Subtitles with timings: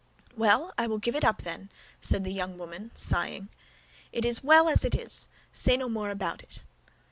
[0.35, 1.69] "Well, I will give it up, then,"
[2.01, 3.49] said the young woman, sighing.
[4.11, 6.63] "It is well as it is; say no more about it."